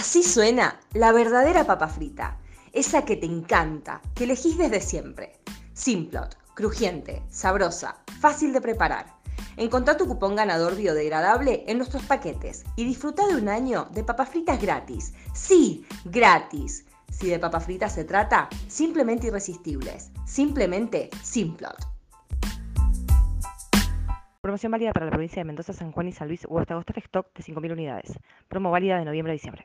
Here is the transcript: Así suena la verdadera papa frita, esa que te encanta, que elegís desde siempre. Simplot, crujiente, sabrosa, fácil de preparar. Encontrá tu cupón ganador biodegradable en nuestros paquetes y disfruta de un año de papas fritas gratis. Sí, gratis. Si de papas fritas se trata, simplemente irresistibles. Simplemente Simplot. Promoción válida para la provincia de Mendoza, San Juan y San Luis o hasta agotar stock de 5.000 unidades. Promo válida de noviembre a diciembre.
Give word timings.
Así 0.00 0.22
suena 0.22 0.80
la 0.94 1.12
verdadera 1.12 1.66
papa 1.66 1.86
frita, 1.86 2.38
esa 2.72 3.04
que 3.04 3.16
te 3.16 3.26
encanta, 3.26 4.00
que 4.14 4.24
elegís 4.24 4.56
desde 4.56 4.80
siempre. 4.80 5.34
Simplot, 5.74 6.38
crujiente, 6.54 7.22
sabrosa, 7.28 7.98
fácil 8.18 8.54
de 8.54 8.62
preparar. 8.62 9.04
Encontrá 9.58 9.98
tu 9.98 10.06
cupón 10.06 10.36
ganador 10.36 10.74
biodegradable 10.74 11.64
en 11.66 11.76
nuestros 11.76 12.02
paquetes 12.04 12.64
y 12.76 12.84
disfruta 12.84 13.26
de 13.26 13.36
un 13.36 13.50
año 13.50 13.88
de 13.92 14.02
papas 14.02 14.30
fritas 14.30 14.58
gratis. 14.58 15.12
Sí, 15.34 15.84
gratis. 16.06 16.86
Si 17.10 17.28
de 17.28 17.38
papas 17.38 17.66
fritas 17.66 17.92
se 17.92 18.04
trata, 18.04 18.48
simplemente 18.68 19.26
irresistibles. 19.26 20.12
Simplemente 20.24 21.10
Simplot. 21.22 21.76
Promoción 24.40 24.72
válida 24.72 24.94
para 24.94 25.04
la 25.04 25.12
provincia 25.12 25.40
de 25.40 25.44
Mendoza, 25.44 25.74
San 25.74 25.92
Juan 25.92 26.08
y 26.08 26.12
San 26.12 26.28
Luis 26.28 26.46
o 26.48 26.58
hasta 26.58 26.72
agotar 26.72 26.96
stock 26.96 27.26
de 27.34 27.42
5.000 27.42 27.72
unidades. 27.72 28.18
Promo 28.48 28.70
válida 28.70 28.98
de 28.98 29.04
noviembre 29.04 29.32
a 29.32 29.34
diciembre. 29.34 29.58